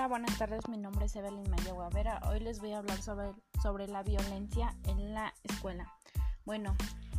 Hola, 0.00 0.08
buenas 0.08 0.38
tardes. 0.38 0.66
Mi 0.66 0.78
nombre 0.78 1.04
es 1.04 1.14
Evelyn 1.14 1.50
Maya 1.50 1.74
Guavera. 1.74 2.22
Hoy 2.30 2.40
les 2.40 2.58
voy 2.58 2.72
a 2.72 2.78
hablar 2.78 3.02
sobre, 3.02 3.34
sobre 3.62 3.86
la 3.86 4.02
violencia 4.02 4.74
en 4.84 5.12
la 5.12 5.34
escuela. 5.42 5.92
Bueno, 6.46 6.74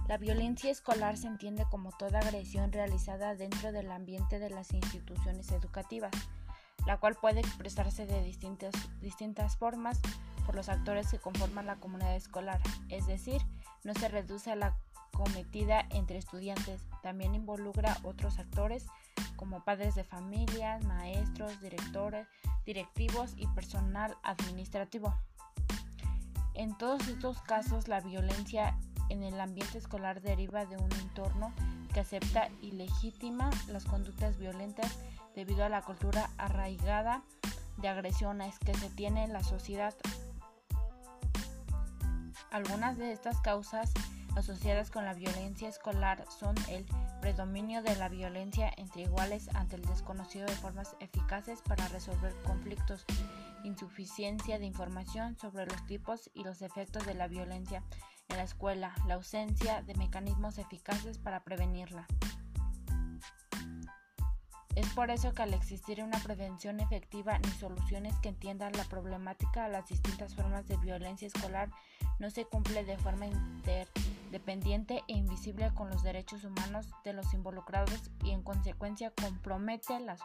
la 0.07 0.17
violencia 0.17 0.71
escolar 0.71 1.15
se 1.15 1.27
entiende 1.27 1.67
como 1.69 1.91
toda 1.91 2.17
agresión 2.17 2.71
realizada 2.71 3.35
dentro 3.35 3.71
del 3.71 3.91
ambiente 3.91 4.39
de 4.39 4.49
las 4.49 4.73
instituciones 4.73 5.51
educativas, 5.51 6.11
la 6.87 6.97
cual 6.97 7.13
puede 7.21 7.41
expresarse 7.41 8.07
de 8.07 8.23
distintas, 8.23 8.73
distintas 8.99 9.57
formas 9.57 9.99
por 10.47 10.55
los 10.55 10.67
actores 10.67 11.11
que 11.11 11.19
conforman 11.19 11.67
la 11.67 11.75
comunidad 11.75 12.15
escolar, 12.15 12.61
es 12.89 13.05
decir, 13.05 13.43
no 13.83 13.93
se 13.93 14.07
reduce 14.07 14.51
a 14.51 14.55
la 14.55 14.75
cometida 15.11 15.85
entre 15.91 16.17
estudiantes, 16.17 16.81
también 17.03 17.35
involucra 17.35 17.97
otros 18.01 18.39
actores 18.39 18.87
como 19.35 19.63
padres 19.63 19.93
de 19.93 20.03
familia, 20.03 20.79
maestros, 20.83 21.59
directores, 21.61 22.27
directivos 22.65 23.33
y 23.37 23.47
personal 23.47 24.15
administrativo. 24.23 25.13
En 26.53 26.77
todos 26.77 27.07
estos 27.07 27.41
casos, 27.41 27.87
la 27.87 28.01
violencia 28.01 28.77
en 29.09 29.23
el 29.23 29.39
ambiente 29.39 29.77
escolar 29.77 30.21
deriva 30.21 30.65
de 30.65 30.77
un 30.77 30.91
entorno 30.93 31.53
que 31.93 31.99
acepta 31.99 32.49
y 32.61 32.71
legitima 32.71 33.49
las 33.67 33.85
conductas 33.85 34.37
violentas 34.37 34.97
debido 35.35 35.65
a 35.65 35.69
la 35.69 35.81
cultura 35.81 36.29
arraigada 36.37 37.23
de 37.77 37.89
agresiones 37.89 38.57
que 38.59 38.73
se 38.73 38.89
tiene 38.89 39.23
en 39.23 39.33
la 39.33 39.43
sociedad. 39.43 39.93
Algunas 42.51 42.97
de 42.97 43.11
estas 43.11 43.39
causas 43.41 43.91
asociadas 44.35 44.91
con 44.91 45.05
la 45.05 45.13
violencia 45.13 45.67
escolar 45.67 46.25
son 46.39 46.55
el 46.69 46.85
predominio 47.19 47.81
de 47.81 47.95
la 47.95 48.09
violencia 48.09 48.71
entre 48.77 49.03
iguales 49.03 49.49
ante 49.53 49.75
el 49.75 49.83
desconocido 49.83 50.45
de 50.45 50.53
formas 50.53 50.95
eficaces 50.99 51.61
para 51.61 51.87
resolver 51.89 52.33
conflictos, 52.43 53.05
insuficiencia 53.63 54.59
de 54.59 54.65
información 54.65 55.37
sobre 55.37 55.65
los 55.65 55.85
tipos 55.85 56.29
y 56.33 56.43
los 56.43 56.61
efectos 56.61 57.05
de 57.05 57.13
la 57.13 57.27
violencia 57.27 57.83
en 58.29 58.37
la 58.37 58.43
escuela, 58.43 58.95
la 59.07 59.15
ausencia 59.15 59.81
de 59.81 59.95
mecanismos 59.95 60.57
eficaces 60.57 61.17
para 61.17 61.43
prevenirla. 61.43 62.07
Es 64.75 64.87
por 64.93 65.11
eso 65.11 65.33
que 65.33 65.41
al 65.41 65.53
existir 65.53 66.01
una 66.01 66.17
prevención 66.19 66.79
efectiva 66.79 67.37
ni 67.39 67.49
soluciones 67.49 68.15
que 68.21 68.29
entiendan 68.29 68.71
la 68.73 68.85
problemática 68.85 69.65
a 69.65 69.69
las 69.69 69.87
distintas 69.89 70.33
formas 70.33 70.65
de 70.67 70.77
violencia 70.77 71.27
escolar 71.27 71.69
no 72.19 72.29
se 72.29 72.45
cumple 72.45 72.85
de 72.85 72.97
forma 72.97 73.25
interdependiente 74.31 75.03
e 75.09 75.13
invisible 75.13 75.73
con 75.73 75.89
los 75.89 76.03
derechos 76.03 76.45
humanos 76.45 76.87
de 77.03 77.11
los 77.11 77.33
involucrados 77.33 78.09
y 78.23 78.31
en 78.31 78.41
consecuencia 78.43 79.11
compromete 79.11 79.99
la 79.99 80.15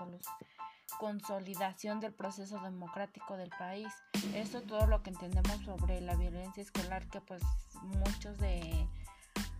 consolidación 1.00 1.98
del 1.98 2.12
proceso 2.12 2.60
democrático 2.60 3.36
del 3.36 3.50
país. 3.58 3.88
Eso 4.32 4.62
todo 4.62 4.86
lo 4.86 5.02
que 5.02 5.10
entendemos 5.10 5.60
sobre 5.64 6.00
la 6.00 6.14
violencia 6.14 6.62
escolar 6.62 7.08
que 7.08 7.20
pues 7.20 7.42
muchos 7.82 8.38
de 8.38 8.86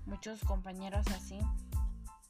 muchos 0.07 0.41
compañeros 0.45 1.05
así 1.09 1.41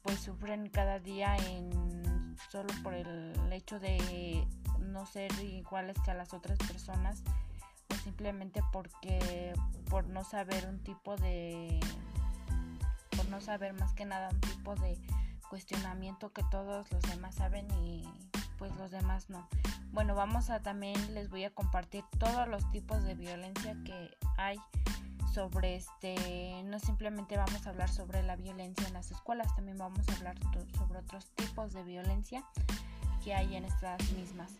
pues 0.01 0.19
sufren 0.19 0.69
cada 0.69 0.97
día 0.97 1.37
en 1.37 2.35
solo 2.49 2.73
por 2.81 2.95
el 2.95 3.53
hecho 3.53 3.79
de 3.79 4.43
no 4.79 5.05
ser 5.05 5.31
iguales 5.43 5.97
que 6.03 6.09
a 6.09 6.15
las 6.15 6.33
otras 6.33 6.57
personas 6.57 7.21
simplemente 8.07 8.63
porque 8.71 9.51
por 9.89 10.07
no 10.07 10.23
saber 10.23 10.65
un 10.69 10.79
tipo 10.79 11.17
de 11.17 11.77
por 13.17 13.27
no 13.27 13.41
saber 13.41 13.73
más 13.73 13.91
que 13.91 14.05
nada 14.05 14.29
un 14.29 14.39
tipo 14.39 14.75
de 14.75 14.97
cuestionamiento 15.49 16.31
que 16.31 16.41
todos 16.49 16.89
los 16.89 17.01
demás 17.03 17.35
saben 17.35 17.69
y 17.83 18.05
pues 18.57 18.73
los 18.77 18.91
demás 18.91 19.29
no. 19.29 19.45
Bueno, 19.91 20.15
vamos 20.15 20.49
a 20.49 20.61
también 20.61 21.13
les 21.13 21.29
voy 21.29 21.43
a 21.43 21.49
compartir 21.49 22.05
todos 22.17 22.47
los 22.47 22.71
tipos 22.71 23.03
de 23.03 23.15
violencia 23.15 23.75
que 23.83 24.17
hay 24.37 24.57
sobre 25.33 25.75
este, 25.75 26.63
no 26.63 26.79
simplemente 26.79 27.35
vamos 27.35 27.67
a 27.67 27.71
hablar 27.71 27.89
sobre 27.89 28.23
la 28.23 28.37
violencia 28.37 28.87
en 28.87 28.93
las 28.93 29.11
escuelas, 29.11 29.53
también 29.53 29.77
vamos 29.77 30.07
a 30.07 30.13
hablar 30.13 30.37
sobre 30.77 30.99
otros 30.99 31.29
tipos 31.35 31.73
de 31.73 31.83
violencia 31.83 32.41
que 33.21 33.33
hay 33.33 33.57
en 33.57 33.65
estas 33.65 33.99
mismas. 34.13 34.53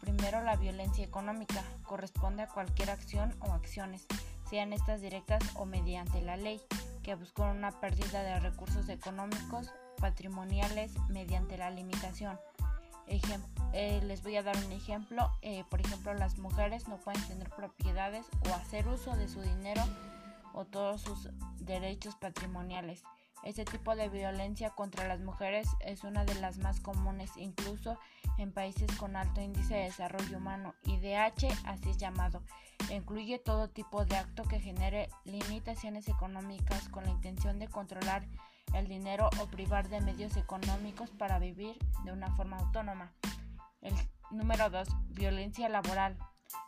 Primero, 0.00 0.42
la 0.42 0.56
violencia 0.56 1.04
económica 1.04 1.62
corresponde 1.84 2.42
a 2.42 2.48
cualquier 2.48 2.90
acción 2.90 3.34
o 3.40 3.52
acciones, 3.52 4.06
sean 4.48 4.72
estas 4.72 5.00
directas 5.00 5.42
o 5.54 5.64
mediante 5.64 6.22
la 6.22 6.36
ley, 6.36 6.60
que 7.02 7.14
buscan 7.14 7.56
una 7.56 7.72
pérdida 7.80 8.22
de 8.22 8.40
recursos 8.40 8.88
económicos, 8.88 9.72
patrimoniales, 9.98 10.92
mediante 11.08 11.56
la 11.56 11.70
limitación. 11.70 12.38
Eh, 13.72 14.00
les 14.04 14.22
voy 14.22 14.36
a 14.36 14.42
dar 14.42 14.56
un 14.56 14.72
ejemplo. 14.72 15.30
Eh, 15.42 15.64
por 15.70 15.80
ejemplo, 15.80 16.14
las 16.14 16.38
mujeres 16.38 16.88
no 16.88 16.96
pueden 16.98 17.22
tener 17.28 17.50
propiedades 17.50 18.26
o 18.48 18.54
hacer 18.54 18.88
uso 18.88 19.14
de 19.16 19.28
su 19.28 19.40
dinero 19.42 19.82
o 20.52 20.64
todos 20.64 21.02
sus 21.02 21.28
derechos 21.60 22.16
patrimoniales. 22.16 23.04
Este 23.42 23.64
tipo 23.64 23.94
de 23.94 24.08
violencia 24.08 24.70
contra 24.70 25.06
las 25.06 25.20
mujeres 25.20 25.68
es 25.80 26.04
una 26.04 26.24
de 26.24 26.34
las 26.36 26.58
más 26.58 26.80
comunes 26.80 27.30
incluso 27.36 27.98
en 28.38 28.52
países 28.52 28.90
con 28.96 29.16
alto 29.16 29.40
índice 29.40 29.74
de 29.74 29.84
desarrollo 29.84 30.38
humano. 30.38 30.74
IDH, 30.84 31.48
así 31.64 31.90
es 31.90 31.96
llamado, 31.96 32.42
incluye 32.90 33.38
todo 33.38 33.68
tipo 33.68 34.04
de 34.04 34.16
acto 34.16 34.42
que 34.44 34.60
genere 34.60 35.08
limitaciones 35.24 36.08
económicas 36.08 36.88
con 36.88 37.04
la 37.04 37.10
intención 37.10 37.58
de 37.58 37.68
controlar 37.68 38.26
el 38.74 38.88
dinero 38.88 39.30
o 39.40 39.46
privar 39.46 39.88
de 39.88 40.00
medios 40.00 40.36
económicos 40.36 41.10
para 41.10 41.38
vivir 41.38 41.78
de 42.04 42.12
una 42.12 42.34
forma 42.34 42.58
autónoma. 42.58 43.12
El 43.80 43.94
número 44.30 44.70
2. 44.70 44.88
Violencia 45.10 45.68
laboral 45.68 46.18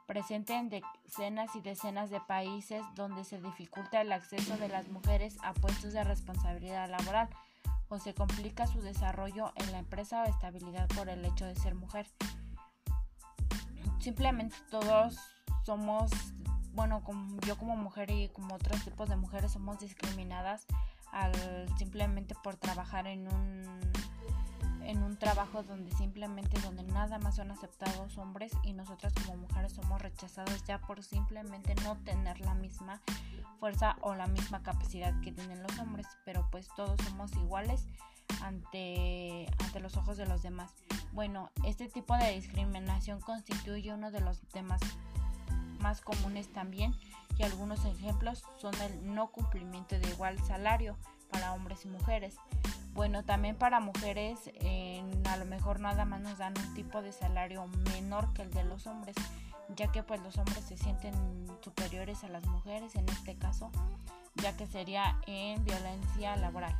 presente 0.08 0.54
en 0.54 0.70
decenas 0.70 1.54
y 1.54 1.60
decenas 1.60 2.08
de 2.08 2.18
países 2.22 2.82
donde 2.94 3.24
se 3.24 3.42
dificulta 3.42 4.00
el 4.00 4.10
acceso 4.10 4.56
de 4.56 4.68
las 4.68 4.88
mujeres 4.88 5.36
a 5.42 5.52
puestos 5.52 5.92
de 5.92 6.02
responsabilidad 6.02 6.88
laboral 6.88 7.28
o 7.90 7.98
se 7.98 8.14
complica 8.14 8.66
su 8.66 8.80
desarrollo 8.80 9.52
en 9.56 9.70
la 9.70 9.78
empresa 9.78 10.22
o 10.22 10.26
estabilidad 10.26 10.88
por 10.96 11.10
el 11.10 11.22
hecho 11.26 11.44
de 11.44 11.54
ser 11.54 11.74
mujer. 11.74 12.06
Simplemente 14.00 14.56
todos 14.70 15.18
somos, 15.66 16.10
bueno, 16.72 17.02
yo 17.46 17.58
como 17.58 17.76
mujer 17.76 18.10
y 18.10 18.30
como 18.30 18.54
otros 18.54 18.82
tipos 18.84 19.10
de 19.10 19.16
mujeres 19.16 19.52
somos 19.52 19.78
discriminadas 19.78 20.64
al 21.12 21.32
simplemente 21.76 22.34
por 22.42 22.56
trabajar 22.56 23.06
en 23.06 23.28
un 23.28 23.92
en 24.88 25.02
un 25.02 25.18
trabajo 25.18 25.62
donde 25.62 25.92
simplemente 25.92 26.58
donde 26.62 26.82
nada 26.82 27.18
más 27.18 27.36
son 27.36 27.50
aceptados 27.50 28.16
hombres 28.16 28.52
y 28.64 28.72
nosotras 28.72 29.12
como 29.12 29.36
mujeres 29.36 29.74
somos 29.74 30.00
rechazadas 30.00 30.64
ya 30.64 30.80
por 30.80 31.04
simplemente 31.04 31.74
no 31.84 31.96
tener 31.98 32.40
la 32.40 32.54
misma 32.54 33.02
fuerza 33.60 33.96
o 34.00 34.14
la 34.14 34.26
misma 34.26 34.62
capacidad 34.62 35.12
que 35.20 35.30
tienen 35.30 35.62
los 35.62 35.78
hombres, 35.78 36.06
pero 36.24 36.48
pues 36.50 36.68
todos 36.74 36.98
somos 37.02 37.30
iguales 37.36 37.86
ante, 38.40 39.46
ante 39.58 39.80
los 39.80 39.98
ojos 39.98 40.16
de 40.16 40.26
los 40.26 40.42
demás. 40.42 40.72
Bueno, 41.12 41.50
este 41.64 41.88
tipo 41.88 42.16
de 42.16 42.32
discriminación 42.32 43.20
constituye 43.20 43.92
uno 43.92 44.10
de 44.10 44.20
los 44.20 44.40
temas 44.52 44.80
más 45.80 46.00
comunes 46.00 46.50
también 46.50 46.94
y 47.36 47.42
algunos 47.42 47.84
ejemplos 47.84 48.42
son 48.56 48.74
el 48.80 49.14
no 49.14 49.30
cumplimiento 49.32 49.98
de 49.98 50.08
igual 50.08 50.38
salario 50.44 50.96
para 51.30 51.52
hombres 51.52 51.84
y 51.84 51.88
mujeres, 51.88 52.36
bueno, 52.98 53.22
también 53.22 53.54
para 53.54 53.78
mujeres 53.78 54.50
a 55.30 55.36
lo 55.36 55.44
mejor 55.44 55.78
nada 55.78 56.04
más 56.04 56.20
nos 56.20 56.38
dan 56.38 56.52
un 56.58 56.74
tipo 56.74 57.00
de 57.00 57.12
salario 57.12 57.64
menor 57.94 58.32
que 58.32 58.42
el 58.42 58.50
de 58.50 58.64
los 58.64 58.88
hombres, 58.88 59.14
ya 59.76 59.92
que 59.92 60.02
pues 60.02 60.20
los 60.20 60.36
hombres 60.36 60.64
se 60.64 60.76
sienten 60.76 61.14
superiores 61.60 62.24
a 62.24 62.28
las 62.28 62.44
mujeres 62.46 62.96
en 62.96 63.08
este 63.08 63.36
caso, 63.36 63.70
ya 64.42 64.56
que 64.56 64.66
sería 64.66 65.16
en 65.28 65.64
violencia 65.64 66.34
laboral, 66.34 66.76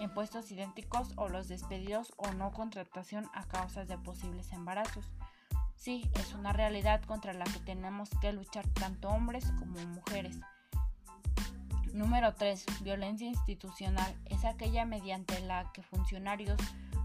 en 0.00 0.12
puestos 0.12 0.50
idénticos 0.50 1.12
o 1.14 1.28
los 1.28 1.46
despedidos 1.46 2.12
o 2.16 2.32
no 2.32 2.50
contratación 2.50 3.30
a 3.32 3.44
causa 3.44 3.84
de 3.84 3.96
posibles 3.98 4.52
embarazos. 4.52 5.12
Sí, 5.76 6.10
es 6.14 6.34
una 6.34 6.52
realidad 6.52 7.04
contra 7.04 7.34
la 7.34 7.44
que 7.44 7.60
tenemos 7.60 8.10
que 8.20 8.32
luchar 8.32 8.66
tanto 8.70 9.10
hombres 9.10 9.44
como 9.60 9.78
mujeres. 9.86 10.40
Número 11.92 12.34
3. 12.34 12.64
Violencia 12.80 13.28
institucional. 13.28 14.14
Es 14.26 14.44
aquella 14.44 14.86
mediante 14.86 15.38
la 15.40 15.70
que 15.72 15.82
funcionarios 15.82 16.58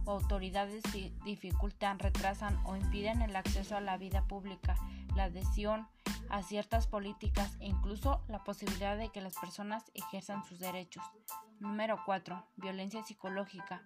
o 0.05 0.11
autoridades 0.11 0.81
dificultan, 1.25 1.99
retrasan 1.99 2.57
o 2.65 2.77
impiden 2.77 3.21
el 3.21 3.35
acceso 3.35 3.75
a 3.75 3.81
la 3.81 3.97
vida 3.97 4.23
pública, 4.27 4.77
la 5.15 5.25
adhesión 5.25 5.87
a 6.29 6.41
ciertas 6.41 6.87
políticas 6.87 7.57
e 7.59 7.67
incluso 7.67 8.21
la 8.29 8.43
posibilidad 8.43 8.97
de 8.97 9.09
que 9.09 9.21
las 9.21 9.35
personas 9.35 9.83
ejerzan 9.93 10.43
sus 10.45 10.59
derechos. 10.59 11.03
Número 11.59 11.99
4. 12.05 12.45
Violencia 12.55 13.03
psicológica. 13.03 13.81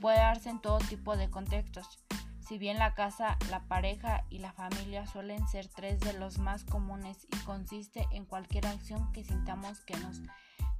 Puede 0.00 0.18
darse 0.18 0.48
en 0.48 0.60
todo 0.60 0.78
tipo 0.78 1.16
de 1.16 1.28
contextos. 1.30 1.98
Si 2.48 2.56
bien 2.56 2.78
la 2.78 2.94
casa, 2.94 3.36
la 3.50 3.60
pareja 3.64 4.24
y 4.30 4.38
la 4.38 4.52
familia 4.52 5.06
suelen 5.06 5.46
ser 5.48 5.68
tres 5.68 6.00
de 6.00 6.14
los 6.14 6.38
más 6.38 6.64
comunes 6.64 7.26
y 7.30 7.36
consiste 7.44 8.06
en 8.10 8.24
cualquier 8.24 8.66
acción 8.66 9.12
que 9.12 9.22
sintamos 9.22 9.80
que 9.82 9.94
nos 9.98 10.22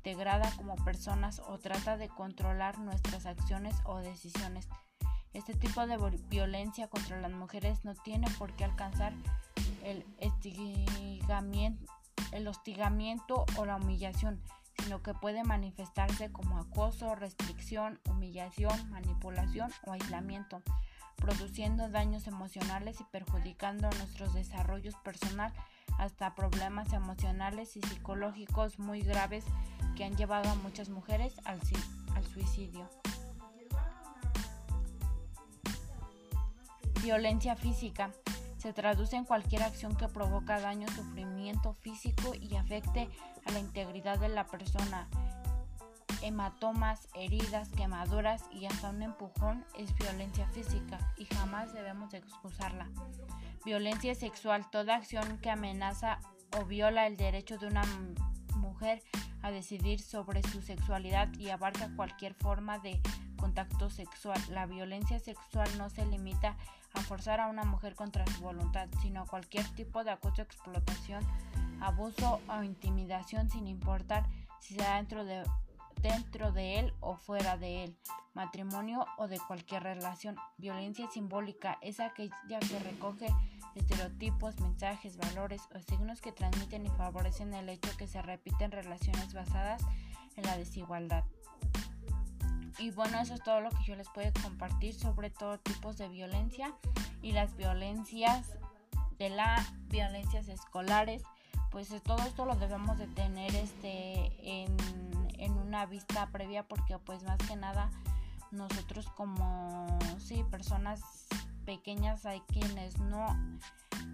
degrada 0.02 0.50
como 0.56 0.76
personas 0.76 1.42
o 1.46 1.58
trata 1.58 1.98
de 1.98 2.08
controlar 2.08 2.78
nuestras 2.78 3.26
acciones 3.26 3.74
o 3.84 3.98
decisiones. 3.98 4.66
Este 5.34 5.52
tipo 5.52 5.86
de 5.86 5.98
violencia 6.30 6.88
contra 6.88 7.20
las 7.20 7.32
mujeres 7.32 7.84
no 7.84 7.94
tiene 7.94 8.30
por 8.38 8.54
qué 8.54 8.64
alcanzar 8.64 9.12
el 9.84 10.06
hostigamiento 12.48 13.44
o 13.58 13.66
la 13.66 13.76
humillación, 13.76 14.40
sino 14.78 15.02
que 15.02 15.12
puede 15.12 15.44
manifestarse 15.44 16.32
como 16.32 16.60
acoso, 16.60 17.14
restricción, 17.14 18.00
humillación, 18.08 18.88
manipulación 18.90 19.70
o 19.84 19.92
aislamiento, 19.92 20.62
produciendo 21.18 21.88
daños 21.90 22.26
emocionales 22.26 23.00
y 23.00 23.04
perjudicando 23.04 23.90
nuestros 23.90 24.32
desarrollos 24.34 24.94
personal 25.04 25.52
hasta 25.98 26.34
problemas 26.34 26.92
emocionales 26.92 27.76
y 27.76 27.82
psicológicos 27.82 28.78
muy 28.78 29.02
graves 29.02 29.44
que 29.96 30.04
han 30.04 30.16
llevado 30.16 30.48
a 30.48 30.54
muchas 30.54 30.88
mujeres 30.88 31.34
al, 31.44 31.60
al 32.14 32.24
suicidio. 32.24 32.88
Violencia 37.02 37.56
física 37.56 38.10
se 38.58 38.72
traduce 38.72 39.16
en 39.16 39.24
cualquier 39.24 39.62
acción 39.62 39.96
que 39.96 40.08
provoca 40.08 40.60
daño, 40.60 40.88
sufrimiento 40.88 41.74
físico 41.74 42.34
y 42.34 42.56
afecte 42.56 43.08
a 43.44 43.52
la 43.52 43.60
integridad 43.60 44.18
de 44.18 44.28
la 44.28 44.46
persona. 44.46 45.08
Hematomas, 46.22 47.08
heridas, 47.14 47.68
quemaduras 47.70 48.44
y 48.52 48.66
hasta 48.66 48.90
un 48.90 49.02
empujón 49.02 49.64
es 49.76 49.94
violencia 49.94 50.48
física 50.48 50.98
y 51.16 51.26
jamás 51.26 51.72
debemos 51.72 52.12
excusarla. 52.14 52.88
Violencia 53.64 54.14
sexual, 54.14 54.68
toda 54.70 54.96
acción 54.96 55.38
que 55.38 55.50
amenaza 55.50 56.20
o 56.58 56.64
viola 56.64 57.06
el 57.06 57.16
derecho 57.16 57.58
de 57.58 57.66
una 57.66 57.82
mujer 58.56 59.02
a 59.42 59.50
decidir 59.50 60.00
sobre 60.00 60.42
su 60.42 60.62
sexualidad 60.62 61.32
y 61.38 61.50
abarca 61.50 61.94
cualquier 61.94 62.34
forma 62.34 62.78
de 62.78 63.00
contacto 63.36 63.88
sexual. 63.88 64.40
La 64.50 64.66
violencia 64.66 65.18
sexual 65.18 65.68
no 65.78 65.88
se 65.90 66.04
limita 66.06 66.56
a 66.94 67.00
forzar 67.00 67.40
a 67.40 67.46
una 67.46 67.64
mujer 67.64 67.94
contra 67.94 68.26
su 68.26 68.42
voluntad, 68.42 68.88
sino 69.00 69.22
a 69.22 69.26
cualquier 69.26 69.66
tipo 69.74 70.02
de 70.04 70.10
acoso, 70.10 70.42
explotación, 70.42 71.24
abuso 71.80 72.40
o 72.48 72.62
intimidación 72.62 73.48
sin 73.50 73.66
importar 73.66 74.26
si 74.60 74.74
sea 74.74 74.96
dentro 74.96 75.24
de, 75.24 75.44
dentro 76.00 76.52
de 76.52 76.78
él 76.78 76.94
o 77.00 77.16
fuera 77.16 77.56
de 77.56 77.84
él, 77.84 77.96
matrimonio 78.34 79.06
o 79.16 79.28
de 79.28 79.38
cualquier 79.38 79.82
relación. 79.82 80.36
Violencia 80.56 81.08
simbólica 81.10 81.78
es 81.82 82.00
aquella 82.00 82.60
que 82.60 82.78
recoge 82.78 83.28
estereotipos, 83.74 84.60
mensajes, 84.60 85.16
valores 85.16 85.62
o 85.74 85.80
signos 85.80 86.20
que 86.20 86.32
transmiten 86.32 86.86
y 86.86 86.90
favorecen 86.90 87.54
el 87.54 87.68
hecho 87.68 87.96
que 87.96 88.06
se 88.06 88.20
repiten 88.22 88.72
relaciones 88.72 89.32
basadas 89.32 89.82
en 90.36 90.44
la 90.44 90.56
desigualdad. 90.56 91.24
Y 92.78 92.90
bueno, 92.92 93.20
eso 93.20 93.34
es 93.34 93.42
todo 93.42 93.60
lo 93.60 93.70
que 93.70 93.84
yo 93.84 93.96
les 93.96 94.08
puedo 94.08 94.30
compartir 94.42 94.94
sobre 94.94 95.30
todo 95.30 95.58
tipos 95.58 95.98
de 95.98 96.08
violencia 96.08 96.72
y 97.22 97.32
las 97.32 97.56
violencias 97.56 98.56
de 99.18 99.30
las 99.30 99.66
violencias 99.88 100.48
escolares. 100.48 101.22
Pues 101.70 101.88
todo 102.04 102.22
esto 102.22 102.44
lo 102.44 102.54
debemos 102.54 102.98
de 102.98 103.08
tener 103.08 103.54
este 103.56 104.32
en, 104.42 104.76
en 105.38 105.52
una 105.52 105.86
vista 105.86 106.28
previa 106.30 106.66
porque 106.66 106.98
pues 106.98 107.22
más 107.24 107.38
que 107.38 107.56
nada 107.56 107.90
nosotros 108.50 109.08
como 109.10 109.86
sí 110.18 110.44
personas 110.50 111.00
pequeñas 111.64 112.24
hay 112.26 112.40
quienes 112.42 112.98
no 112.98 113.26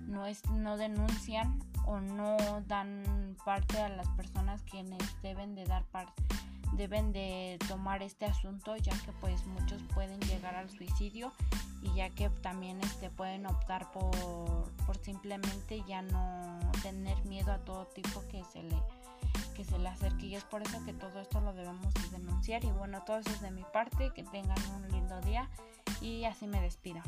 no 0.07 0.27
es 0.27 0.45
no 0.51 0.77
denuncian 0.77 1.61
o 1.87 2.01
no 2.01 2.37
dan 2.67 3.37
parte 3.45 3.81
a 3.81 3.89
las 3.89 4.09
personas 4.11 4.63
quienes 4.63 5.01
deben 5.23 5.55
de 5.55 5.65
dar 5.65 5.85
parte 5.85 6.23
deben 6.73 7.13
de 7.13 7.59
tomar 7.69 8.03
este 8.03 8.27
asunto 8.27 8.77
ya 8.77 8.93
que 9.05 9.13
pues 9.21 9.47
muchos 9.47 9.83
pueden 9.95 10.21
llegar 10.21 10.57
al 10.57 10.69
suicidio 10.71 11.33
y 11.83 11.95
ya 11.95 12.11
que 12.11 12.31
también 12.31 12.81
este 12.81 13.11
pueden 13.11 13.47
optar 13.47 13.93
por, 13.93 14.11
por 14.87 14.97
simplemente 14.99 15.83
ya 15.87 16.03
no 16.03 16.59
tener 16.83 17.25
miedo 17.27 17.53
a 17.53 17.59
todo 17.59 17.87
tipo 17.89 18.23
que 18.31 18.43
se 18.45 18.63
le 18.63 18.77
que 19.55 19.65
se 19.65 19.79
le 19.79 19.89
acerque 19.89 20.27
y 20.27 20.35
es 20.35 20.45
por 20.45 20.63
eso 20.63 20.85
que 20.85 20.93
todo 20.93 21.21
esto 21.21 21.41
lo 21.41 21.53
debemos 21.53 21.95
denunciar. 22.11 22.65
Y 22.65 22.73
bueno 22.73 23.03
todo 23.05 23.19
eso 23.19 23.31
es 23.31 23.41
de 23.41 23.51
mi 23.51 23.65
parte 23.73 24.11
que 24.15 24.25
tengan 24.25 24.59
un 24.77 24.89
lindo 24.89 25.21
día 25.23 25.49
y 26.01 26.25
así 26.25 26.47
me 26.47 26.61
despido 26.61 27.01